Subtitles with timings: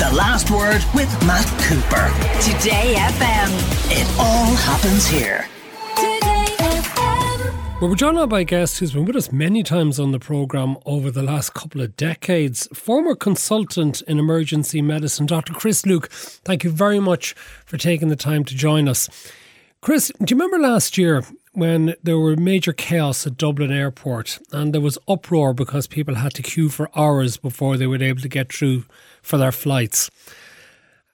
[0.00, 2.08] The Last Word with Matt Cooper.
[2.40, 3.50] Today FM.
[3.90, 5.46] It all happens here.
[5.94, 7.80] Today FM.
[7.82, 10.18] Well, we're joined now by a guest who's been with us many times on the
[10.18, 12.66] programme over the last couple of decades.
[12.72, 15.52] Former consultant in emergency medicine, Dr.
[15.52, 16.08] Chris Luke.
[16.10, 17.34] Thank you very much
[17.66, 19.10] for taking the time to join us.
[19.82, 24.72] Chris, do you remember last year when there were major chaos at Dublin Airport and
[24.72, 28.28] there was uproar because people had to queue for hours before they were able to
[28.28, 28.84] get through
[29.22, 30.10] for their flights?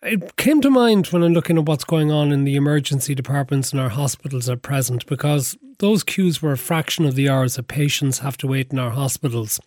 [0.02, 3.72] It came to mind when I'm looking at what's going on in the emergency departments
[3.72, 7.68] in our hospitals at present because those queues were a fraction of the hours that
[7.68, 9.58] patients have to wait in our hospitals.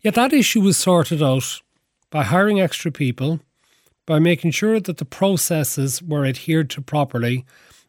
[0.00, 1.60] Yet that issue was sorted out
[2.10, 3.40] by hiring extra people,
[4.06, 7.44] by making sure that the processes were adhered to properly,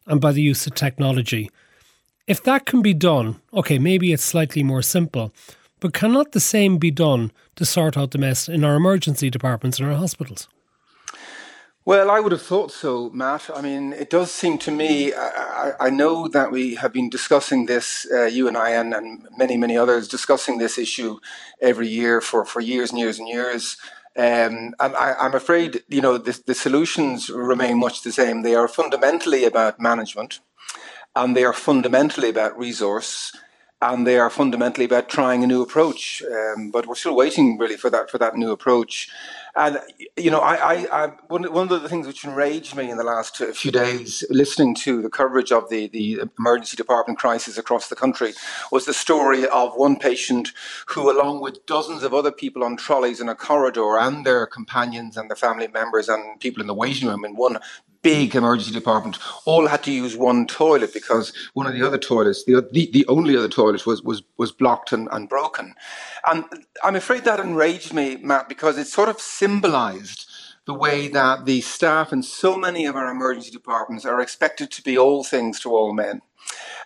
[0.06, 1.48] and by the use of technology.
[2.30, 5.32] If that can be done, okay, maybe it's slightly more simple,
[5.80, 9.80] but cannot the same be done to sort out the mess in our emergency departments
[9.80, 10.46] in our hospitals?
[11.84, 13.50] Well, I would have thought so, Matt.
[13.52, 17.66] I mean, it does seem to me, I, I know that we have been discussing
[17.66, 21.18] this, uh, you and I, and, and, many, many others, discussing this issue
[21.60, 23.76] every year for, for years and years and years.
[24.16, 28.42] Um, I, I'm afraid, you know, the, the solutions remain much the same.
[28.42, 30.38] They are fundamentally about management,
[31.14, 33.36] and they are fundamentally about resource,
[33.82, 36.22] and they are fundamentally about trying a new approach.
[36.22, 39.08] Um, but we're still waiting, really, for that for that new approach.
[39.56, 39.80] And
[40.16, 43.04] you know, I, I, I, one, one of the things which enraged me in the
[43.04, 47.96] last few days, listening to the coverage of the the emergency department crisis across the
[47.96, 48.34] country,
[48.70, 50.52] was the story of one patient
[50.88, 55.16] who, along with dozens of other people on trolleys in a corridor, and their companions
[55.16, 57.58] and their family members and people in the waiting room in one
[58.02, 62.44] big emergency department all had to use one toilet because one of the other toilets,
[62.44, 65.74] the the, the only other toilet, was was was blocked and, and broken.
[66.26, 66.44] And
[66.82, 70.26] I'm afraid that enraged me, Matt, because it sort of symbolized
[70.66, 74.82] the way that the staff in so many of our emergency departments are expected to
[74.82, 76.20] be all things to all men.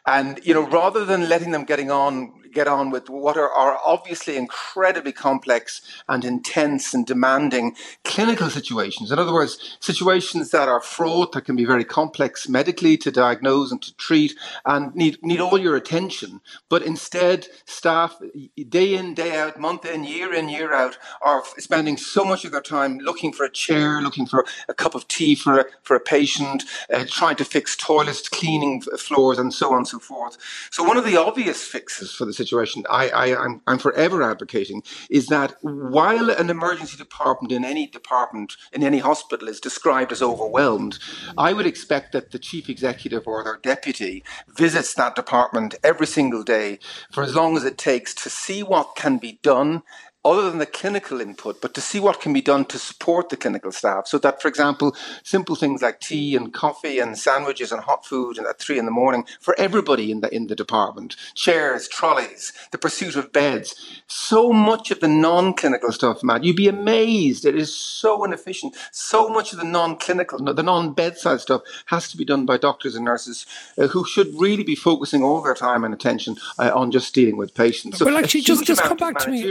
[0.07, 3.79] And, you know, rather than letting them getting on get on with what are, are
[3.85, 9.11] obviously incredibly complex and intense and demanding clinical situations.
[9.11, 13.71] In other words, situations that are fraught, that can be very complex medically to diagnose
[13.73, 16.41] and to treat and need, need all your attention.
[16.69, 18.21] But instead, staff,
[18.69, 22.53] day in, day out, month in, year in, year out, are spending so much of
[22.53, 25.97] their time looking for a chair, looking for a cup of tea for a, for
[25.97, 26.63] a patient,
[26.93, 30.39] uh, trying to fix toilets, cleaning floors, and so on and so forth.
[30.71, 32.44] So, one of the obvious fixes for the situation
[32.89, 38.57] I, I, I'm, I'm forever advocating is that while an emergency department in any department,
[38.73, 40.99] in any hospital, is described as overwhelmed,
[41.37, 44.23] I would expect that the chief executive or their deputy
[44.57, 46.79] visits that department every single day
[47.13, 49.83] for as long as it takes to see what can be done
[50.25, 53.37] other than the clinical input, but to see what can be done to support the
[53.37, 54.07] clinical staff.
[54.07, 58.39] So that, for example, simple things like tea and coffee and sandwiches and hot food
[58.39, 62.79] at three in the morning for everybody in the in the department, chairs, trolleys, the
[62.79, 64.03] pursuit of beds.
[64.07, 67.45] So much of the non-clinical stuff, Matt, you'd be amazed.
[67.45, 68.77] It is so inefficient.
[68.93, 73.05] So much of the non-clinical, the non-bedside stuff has to be done by doctors and
[73.05, 73.47] nurses
[73.77, 77.37] uh, who should really be focusing all their time and attention uh, on just dealing
[77.37, 77.99] with patients.
[77.99, 79.43] So well, actually, just just come back to me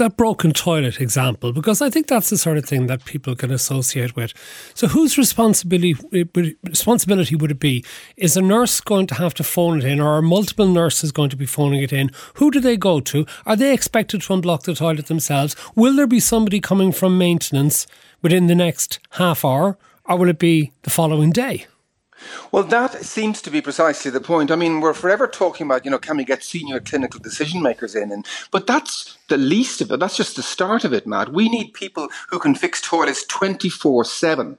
[0.00, 3.50] that broken toilet example because I think that's the sort of thing that people can
[3.50, 4.32] associate with.
[4.74, 5.94] So, whose responsibility
[6.64, 7.84] responsibility would it be?
[8.16, 11.30] Is a nurse going to have to phone it in, or are multiple nurses going
[11.30, 12.10] to be phoning it in?
[12.34, 13.26] Who do they go to?
[13.46, 15.54] Are they expected to unblock the toilet themselves?
[15.76, 17.86] Will there be somebody coming from maintenance
[18.22, 21.66] within the next half hour, or will it be the following day?
[22.52, 24.50] Well, that seems to be precisely the point.
[24.50, 27.94] I mean, we're forever talking about, you know, can we get senior clinical decision makers
[27.94, 28.12] in?
[28.12, 30.00] And, but that's the least of it.
[30.00, 31.32] That's just the start of it, Matt.
[31.32, 34.58] We need people who can fix toilets 24 7.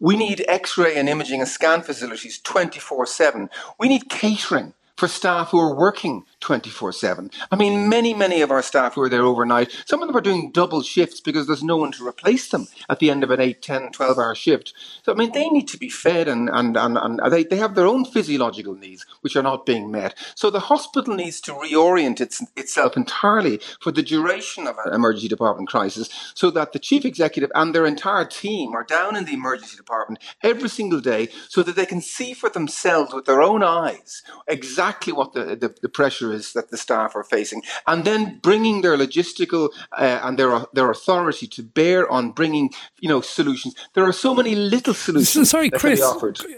[0.00, 3.50] We need x ray and imaging and scan facilities 24 7.
[3.78, 7.30] We need catering for staff who are working 24 7.
[7.50, 10.20] I mean, many, many of our staff who are there overnight, some of them are
[10.20, 13.40] doing double shifts because there's no one to replace them at the end of an
[13.40, 14.74] 8, 10, 12 hour shift.
[15.04, 17.74] So, I mean, they need to be fed and, and, and, and they, they have
[17.74, 20.14] their own physiological needs which are not being met.
[20.34, 25.28] So, the hospital needs to reorient its, itself entirely for the duration of an emergency
[25.28, 29.34] department crisis so that the chief executive and their entire team are down in the
[29.34, 33.62] emergency department every single day so that they can see for themselves with their own
[33.62, 38.82] eyes exactly what the, the, the pressure that the staff are facing, and then bringing
[38.82, 42.70] their logistical uh, and their their authority to bear on bringing
[43.00, 43.74] you know solutions.
[43.94, 45.50] There are so many little solutions.
[45.50, 46.02] sorry, Chris.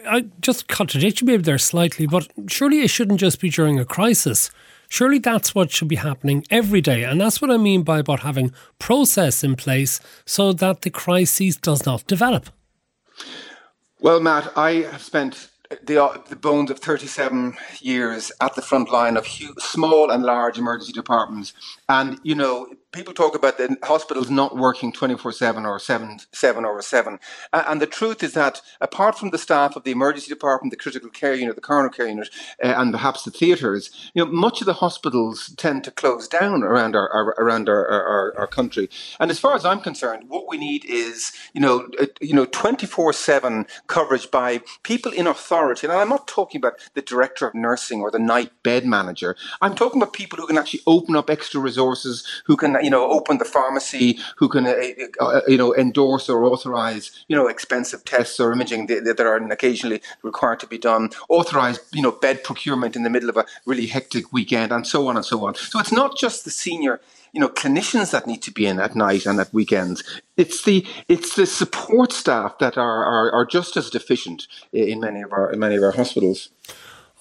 [0.06, 3.84] I just contradict you maybe there slightly, but surely it shouldn't just be during a
[3.84, 4.50] crisis
[4.88, 7.04] Surely that's what should be happening every day.
[7.04, 11.56] And that's what I mean by about having process in place so that the crisis
[11.56, 12.50] does not develop.
[14.00, 15.48] Well, Matt, I have spent
[15.82, 20.22] the, uh, the bones of 37 years at the front line of huge, small and
[20.22, 21.52] large emergency departments.
[21.88, 26.64] And, you know, people talk about the hospitals not working 24 7 or 7, 7
[26.64, 27.18] over 7.
[27.52, 31.10] And the truth is that apart from the staff of the emergency department, the critical
[31.10, 32.30] care unit, the coronary care unit,
[32.62, 36.62] uh, and perhaps the theatres, you know, much of the hospitals tend to close down
[36.62, 38.88] around our, our around our, our, our, country.
[39.18, 42.44] And as far as I'm concerned, what we need is, you know, uh, you know,
[42.44, 45.86] 24 7 coverage by people in authority.
[45.86, 49.34] And I'm not talking about the director of nursing or the night bed manager.
[49.60, 53.10] I'm talking about people who can actually open up extra resources, who can you know,
[53.10, 54.74] open the pharmacy, who can, uh,
[55.20, 59.36] uh, you know, endorse or authorize, you know, expensive tests or imaging that, that are
[59.36, 63.46] occasionally required to be done, authorize, you know, bed procurement in the middle of a
[63.66, 65.54] really hectic weekend, and so on and so on.
[65.54, 67.00] So it's not just the senior
[67.34, 70.04] you know clinicians that need to be in at night and at weekends.
[70.36, 75.20] It's the it's the support staff that are are, are just as deficient in many
[75.20, 76.50] of our in many of our hospitals.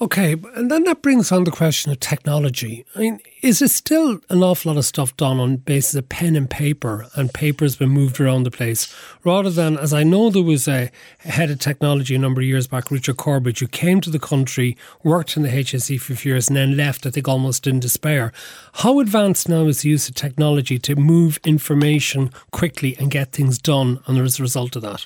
[0.04, 2.86] Okay, and then that brings on the question of technology.
[2.94, 6.36] I mean, is it still an awful lot of stuff done on basis of pen
[6.36, 10.44] and paper, and paper's been moved around the place, rather than, as I know there
[10.44, 14.10] was a head of technology a number of years back, Richard Corbridge, who came to
[14.10, 17.30] the country, worked in the HSE for a few years, and then left, I think,
[17.30, 18.34] almost in despair.
[18.74, 23.58] How advanced now is the use of technology to move information quickly and get things
[23.58, 25.06] done, and as a result of that?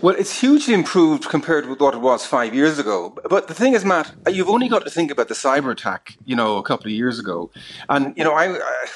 [0.00, 3.16] Well, it's hugely improved compared with what it was five years ago.
[3.28, 6.16] But the thing is, Matt, uh, you've only got to think about the cyber attack,
[6.24, 7.50] you know, a couple of years ago.
[7.88, 8.86] And, you know, I, I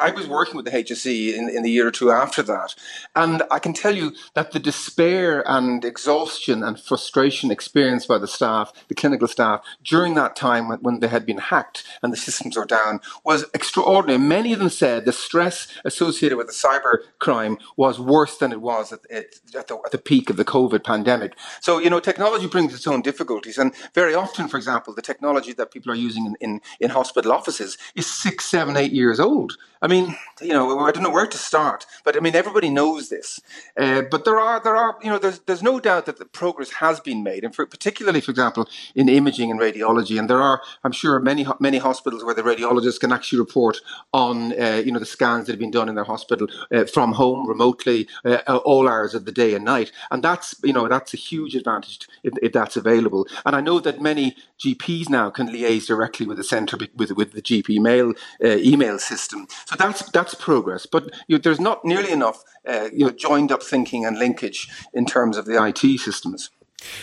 [0.00, 2.74] I was working with the HSE in, in the year or two after that.
[3.14, 8.28] And I can tell you that the despair and exhaustion and frustration experienced by the
[8.28, 12.56] staff, the clinical staff, during that time when they had been hacked and the systems
[12.56, 14.18] were down was extraordinary.
[14.18, 18.60] Many of them said the stress associated with the cyber crime was worse than it
[18.60, 19.32] was at, at,
[19.68, 21.32] the, at the peak of the COVID pandemic.
[21.60, 23.58] So, you know, technology brings its own difficulties.
[23.58, 27.32] And very often, for example, the technology that people are using in, in, in hospital
[27.32, 29.50] offices is six, seven, eight years old.
[29.82, 33.08] I mean, you know, I don't know where to start, but I mean, everybody knows
[33.08, 33.40] this.
[33.76, 36.70] Uh, but there are, there are, you know, there's, there's no doubt that the progress
[36.70, 40.18] has been made, and for, particularly, for example, in imaging and radiology.
[40.20, 43.78] And there are, I'm sure, many many hospitals where the radiologists can actually report
[44.12, 47.12] on, uh, you know, the scans that have been done in their hospital uh, from
[47.14, 49.90] home, remotely, uh, all hours of the day and night.
[50.12, 53.26] And that's, you know, that's a huge advantage if, if that's available.
[53.44, 57.32] And I know that many GPs now can liaise directly with the centre with with
[57.32, 58.12] the GP mail
[58.44, 59.48] uh, email system.
[59.66, 63.62] So that's that's progress, but you there's not nearly enough uh, you know joined up
[63.62, 66.50] thinking and linkage in terms of the IT systems.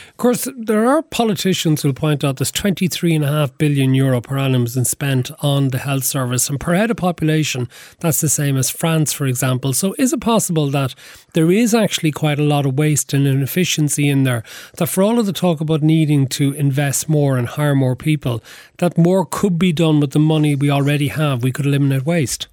[0.10, 4.86] Of course, there are politicians who point out there's 23.5 billion euro per annum been
[4.86, 7.70] spent on the health service, and per head of population,
[8.00, 9.74] that's the same as France, for example.
[9.74, 10.96] So, is it possible that
[11.34, 14.44] there is actually quite a lot of waste and inefficiency in there?
[14.78, 18.44] That for all of the talk about needing to invest more and hire more people,
[18.78, 21.44] that more could be done with the money we already have?
[21.44, 22.48] We could eliminate waste.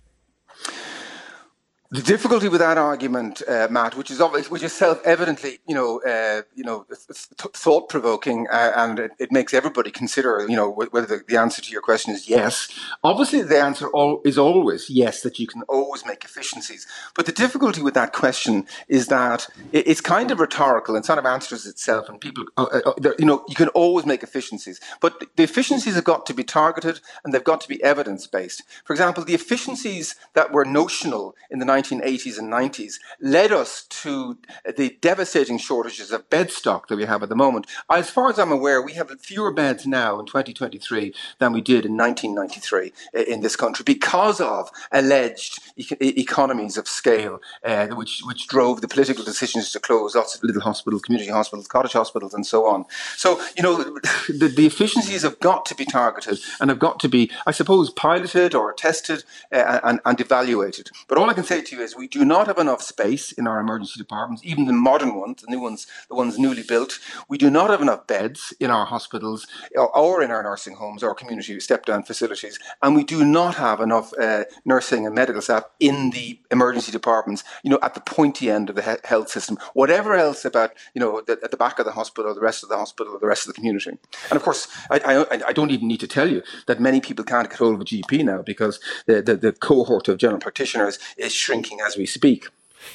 [1.96, 6.02] The difficulty with that argument, uh, Matt, which is obvious, which is self-evidently, you know,
[6.02, 11.25] uh, you know, thought-provoking, uh, and it, it, makes everybody consider, you know, whether the,
[11.26, 12.69] the, answer to your question is yes.
[13.02, 13.88] Obviously, the answer
[14.26, 16.87] is always yes, that you can always make efficiencies.
[17.14, 21.19] But the difficulty with that question is that it, it's kind of rhetorical and sort
[21.19, 22.10] of answers itself.
[22.10, 25.94] And people, uh, uh, uh, you know, you can always make efficiencies, but the efficiencies
[25.94, 28.62] have got to be targeted and they've got to be evidence-based.
[28.84, 33.84] For example, the efficiencies that were notional in the 19 1980s and 90s led us
[33.84, 34.38] to
[34.76, 37.66] the devastating shortages of bed stock that we have at the moment.
[37.90, 41.84] As far as I'm aware, we have fewer beds now in 2023 than we did
[41.84, 42.93] in 1993
[43.24, 49.24] in this country because of alleged economies of scale, uh, which which drove the political
[49.24, 52.84] decisions to close lots of little hospitals, community hospitals, cottage hospitals, and so on.
[53.16, 53.76] So you know,
[54.28, 57.90] the, the efficiencies have got to be targeted and have got to be, I suppose,
[57.90, 60.90] piloted or tested uh, and, and evaluated.
[61.08, 63.99] But all I can say is we do not have enough space in our emergency
[63.99, 66.99] departments, even the modern ones, the new ones, the ones newly built.
[67.29, 69.46] We do not have enough beds in our hospitals
[69.77, 72.58] or, in our nursing homes or community step down facilities.
[72.82, 77.44] And we do not have enough uh, nursing and medical staff in the emergency departments,
[77.63, 79.58] you know, at the pointy end of the he- health system.
[79.75, 82.69] Whatever else about, you know, the, at the back of the hospital, the rest of
[82.69, 83.91] the hospital, the rest of the community.
[84.31, 87.25] And of course, I, I, I don't even need to tell you that many people
[87.25, 90.99] can't get hold of a GP now because the, the, the cohort of general practitioners
[91.17, 91.56] is shrinking
[91.86, 92.48] as we speak.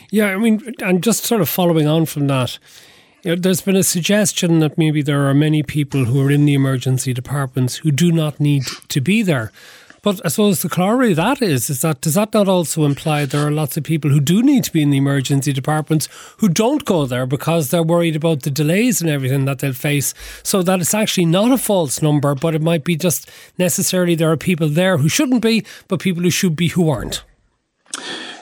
[0.10, 2.60] Yeah, I mean, and just sort of following on from that,
[3.24, 6.46] you know, there's been a suggestion that maybe there are many people who are in
[6.46, 9.52] the emergency departments who do not need to be there.
[10.04, 13.26] But I suppose the corollary of that is, is that does that not also imply
[13.26, 16.50] there are lots of people who do need to be in the emergency departments who
[16.50, 20.16] don't go there because they're worried about the delays and everything that they'll face?
[20.42, 24.32] So that it's actually not a false number, but it might be just necessarily there
[24.32, 27.22] are people there who shouldn't be, but people who should be who aren't.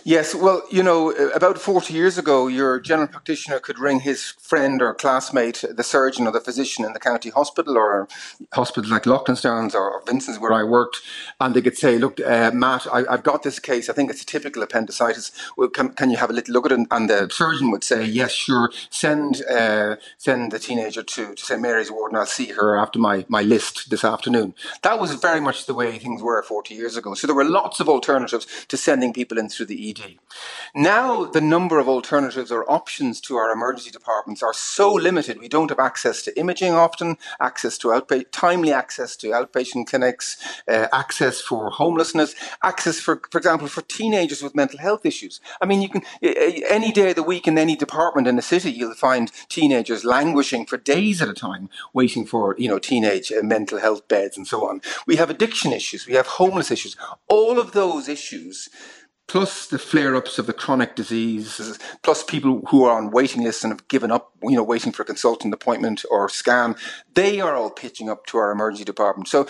[0.03, 4.81] Yes, well, you know, about 40 years ago, your general practitioner could ring his friend
[4.81, 8.07] or classmate, the surgeon or the physician in the county hospital or
[8.53, 11.01] hospitals like Loughlinstown's or Vincent's where I worked,
[11.39, 13.89] and they could say, look, uh, Matt, I, have got this case.
[13.89, 15.31] I think it's a typical appendicitis.
[15.57, 16.87] Well, can, can you have a little look at it?
[16.91, 18.71] And the surgeon would say, yes, sure.
[18.89, 21.61] Send uh, send the teenager to, to St.
[21.61, 24.53] Mary's Ward and I'll see her after my, my list this afternoon.
[24.83, 27.13] That was very much the way things were 40 years ago.
[27.13, 29.88] So there were lots of alternatives to sending people in through the
[30.75, 35.39] Now, the number of alternatives or options to our emergency departments are so limited.
[35.39, 40.37] We don't have access to imaging often, access to outpa- timely access to outpatient clinics,
[40.67, 45.41] uh, access for homelessness, access for, for example, for teenagers with mental health issues.
[45.61, 48.71] I mean, you can any day of the week in any department in the city,
[48.71, 53.41] you'll find teenagers languishing for days at a time, waiting for you know teenage uh,
[53.43, 54.81] mental health beds and so on.
[55.07, 56.95] We have addiction issues, we have homeless issues.
[57.27, 58.69] All of those issues
[59.29, 63.71] plus the flare-ups of the chronic diseases, plus people who are on waiting lists and
[63.71, 66.75] have given up, you know, waiting for a consultant appointment or scan,
[67.13, 69.27] they are all pitching up to our emergency department.
[69.27, 69.47] So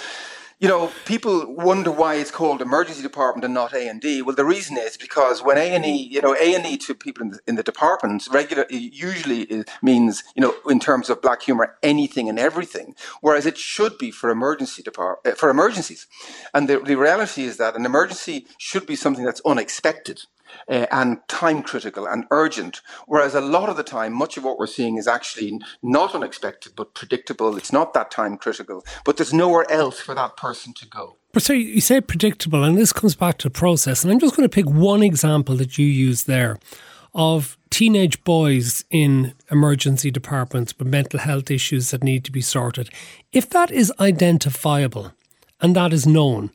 [0.60, 4.22] you know, people wonder why it's called emergency department and not A and D.
[4.22, 6.94] Well, the reason is because when A and E, you know, A and E to
[6.94, 11.44] people in the, in the departments regular usually means, you know, in terms of black
[11.44, 16.08] humor, anything and everything, whereas it should be for emergency depart uh, for emergencies.
[16.54, 20.24] And the, the reality is that an emergency should be something that's unexpected
[20.68, 22.82] uh, and time critical and urgent.
[23.08, 26.74] Whereas a lot of the time, much of what we're seeing is actually not unexpected
[26.75, 27.58] but predictable.
[27.58, 31.18] It's not that time critical, but there's nowhere else for that person to go.
[31.32, 34.03] But so you say predictable, and this comes back to process.
[34.03, 36.58] And I'm just going to pick one example that you used there
[37.13, 42.89] of teenage boys in emergency departments with mental health issues that need to be sorted.
[43.32, 45.13] If that is identifiable
[45.62, 46.51] and that is known,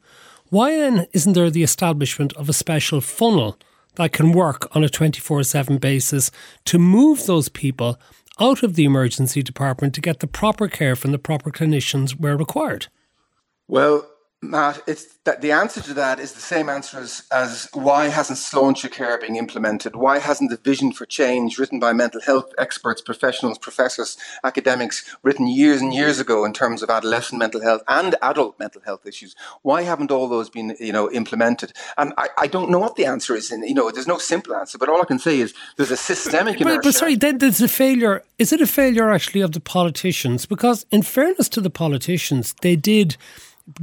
[0.51, 3.59] why then isn't there the establishment of a special funnel
[3.97, 6.31] that can work on a 24 7 basis
[6.65, 7.99] to move those people
[8.41, 12.37] out of the emergency department to get the proper care from the proper clinicians where
[12.37, 12.89] required?
[13.69, 14.09] Well,
[14.51, 18.39] Matt, it's that the answer to that is the same answer as, as why hasn't
[18.39, 19.97] Sláinte Care being implemented?
[19.97, 25.47] Why hasn't the vision for change written by mental health experts, professionals, professors, academics written
[25.47, 29.35] years and years ago in terms of adolescent mental health and adult mental health issues?
[29.63, 31.73] Why haven't all those been, you know, implemented?
[31.97, 33.51] And I, I don't know what the answer is.
[33.51, 35.97] And, you know, there's no simple answer, but all I can say is there's a
[35.97, 36.59] systemic.
[36.65, 38.25] But, but sorry, then there's a failure.
[38.39, 40.47] Is it a failure actually of the politicians?
[40.47, 43.17] Because in fairness to the politicians, they did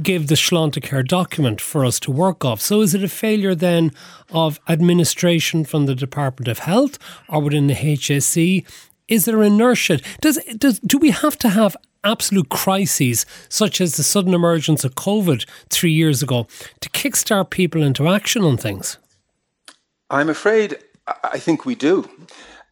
[0.02, 2.60] give the Sláinte document for us to work off.
[2.60, 3.92] So is it a failure then
[4.30, 6.98] of administration from the Department of Health
[7.28, 8.64] or within the HSE?
[9.08, 10.00] Is there inertia?
[10.20, 14.94] Does, does do we have to have absolute crises such as the sudden emergence of
[14.94, 16.46] COVID three years ago
[16.80, 18.98] to kickstart people into action on things?
[20.10, 20.78] I'm afraid
[21.24, 22.08] I think we do.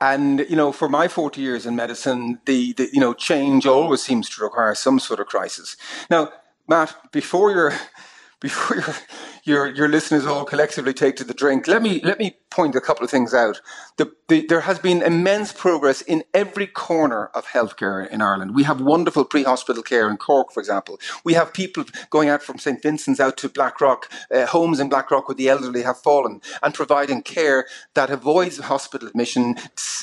[0.01, 4.03] And you know, for my forty years in medicine, the, the you know change always
[4.03, 5.77] seems to require some sort of crisis.
[6.09, 6.33] Now,
[6.71, 7.73] Matt, before your
[8.41, 8.95] before your
[9.43, 12.81] your, your listeners all collectively take to the drink, let me let me point a
[12.81, 13.61] couple of things out.
[13.97, 18.55] The, the, there has been immense progress in every corner of healthcare in Ireland.
[18.55, 20.99] We have wonderful pre-hospital care in Cork, for example.
[21.25, 25.29] We have people going out from St Vincent's out to Blackrock, uh, homes in Blackrock
[25.29, 29.57] where the elderly have fallen, and providing care that avoids hospital admission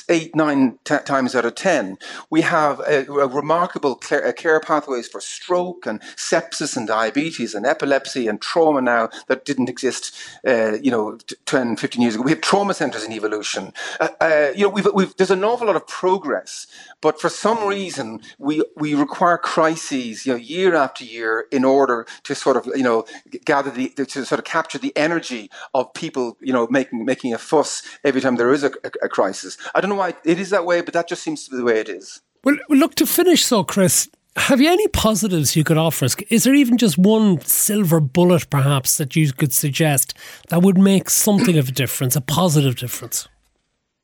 [0.08, 1.98] eight, nine t- times out of ten.
[2.30, 7.54] We have a, a remarkable care, uh, care pathways for stroke and sepsis and diabetes
[7.54, 10.14] and epilepsy and trauma now that didn't exist,
[10.46, 12.22] uh, you know, 10, 15 years ago.
[12.22, 13.72] We trauma centres in evolution.
[14.00, 16.66] Uh, uh, you know, we've, we've, there's an awful lot of progress,
[17.00, 22.06] but for some reason we we require crises, you know, year after year in order
[22.24, 23.04] to sort of you know
[23.44, 27.38] gather the to sort of capture the energy of people, you know, making making a
[27.38, 29.56] fuss every time there is a, a, a crisis.
[29.74, 31.64] I don't know why it is that way, but that just seems to be the
[31.64, 32.20] way it is.
[32.44, 34.08] Well, look to finish, so Chris.
[34.38, 36.16] Have you any positives you could offer us?
[36.30, 40.14] Is there even just one silver bullet, perhaps, that you could suggest
[40.48, 43.28] that would make something of a difference, a positive difference?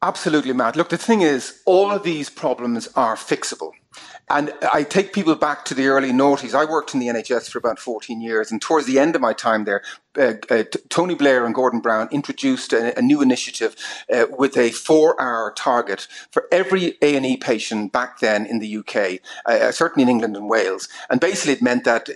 [0.02, 0.76] Absolutely, Matt.
[0.76, 3.70] Look, the thing is, all of these problems are fixable.
[4.28, 6.54] And I take people back to the early noughties.
[6.54, 9.32] I worked in the NHS for about 14 years, and towards the end of my
[9.32, 9.82] time there,
[10.16, 13.76] uh, uh, Tony Blair and Gordon Brown introduced a, a new initiative
[14.12, 18.76] uh, with a four-hour target for every A and E patient back then in the
[18.76, 20.88] UK, uh, certainly in England and Wales.
[21.11, 22.09] And basically, it meant that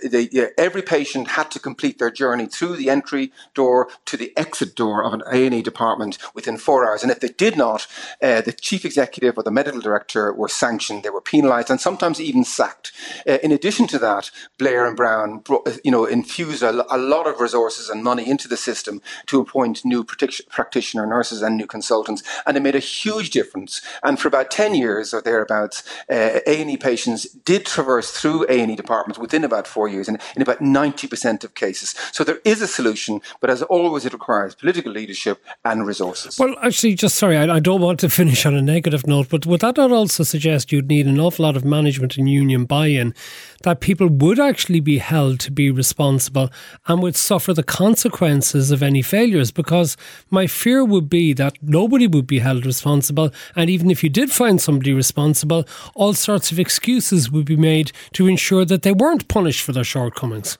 [0.57, 5.03] every patient had to complete their journey through the entry door to the exit door
[5.03, 7.03] of an A and E department within four hours.
[7.03, 7.87] And if they did not,
[8.21, 11.03] the chief executive or the medical director were sanctioned.
[11.03, 12.91] They were penalised and sometimes even sacked.
[13.25, 15.43] in addition to that, Blair and Brown,
[15.83, 19.83] you know, infused a, a lot of resources and money into the system to appoint
[19.83, 23.81] new practitioner nurses and new consultants, and it made a huge difference.
[24.03, 28.45] And for about ten years or thereabouts, uh, A and E patients did traverse through
[28.49, 31.95] A and E departments within about four years, and in about ninety percent of cases.
[32.11, 36.39] So there is a solution, but as always, it requires political leadership and resources.
[36.39, 39.45] Well, actually, just sorry, I, I don't want to finish on a negative note, but
[39.45, 43.13] would that not also suggest you'd need an awful lot of management and union buy-in
[43.63, 46.49] that people would actually be held to be responsible
[46.87, 49.95] and would suffer the consequences of any failures because
[50.29, 54.29] my fear would be that nobody would be held responsible and even if you did
[54.29, 59.29] find somebody responsible all sorts of excuses would be made to ensure that they weren't
[59.29, 60.57] punished for their shortcomings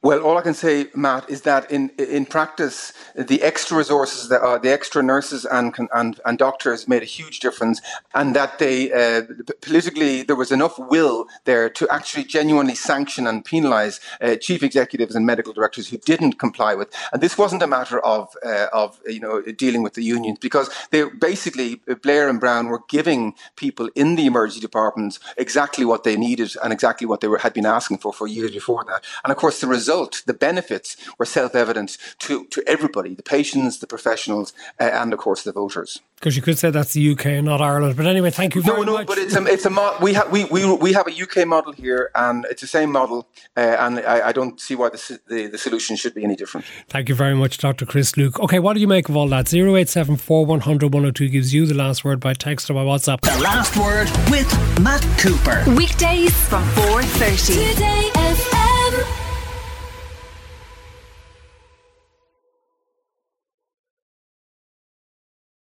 [0.00, 4.42] well, all I can say, Matt, is that in in practice, the extra resources that
[4.42, 7.82] are the extra nurses and and, and doctors made a huge difference,
[8.14, 9.22] and that they uh,
[9.60, 15.16] politically there was enough will there to actually genuinely sanction and penalise uh, chief executives
[15.16, 16.94] and medical directors who didn't comply with.
[17.12, 20.70] And this wasn't a matter of uh, of you know dealing with the unions because
[20.92, 26.16] they basically Blair and Brown were giving people in the emergency departments exactly what they
[26.16, 29.04] needed and exactly what they were, had been asking for for years before that.
[29.24, 33.78] And of course, the result, the benefits were self evident to, to everybody the patients,
[33.78, 36.00] the professionals, uh, and of course the voters.
[36.16, 37.96] Because you could say that's the UK and not Ireland.
[37.96, 38.86] But anyway, thank you very much.
[38.86, 39.06] no, no, much.
[39.06, 41.72] but it's a, it's a mo- we, have we, we, we have a UK model
[41.72, 45.46] here, and it's the same model, uh, and I, I, don't see why the, the,
[45.46, 46.66] the, solution should be any different.
[46.88, 47.86] Thank you very much, Dr.
[47.86, 48.40] Chris Luke.
[48.40, 49.52] Okay, what do you make of all that?
[49.54, 53.20] 0874 100 102 gives you the last word by text or by WhatsApp.
[53.20, 55.62] The last word with Matt Cooper.
[55.76, 57.74] Weekdays from 4.30.
[57.74, 58.27] Today FM.